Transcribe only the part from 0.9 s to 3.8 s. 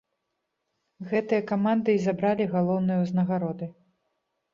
Гэтыя каманды і забралі галоўныя ўзнагароды.